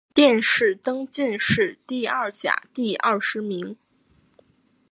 [0.15, 3.77] 殿试登进士第二甲第二十名。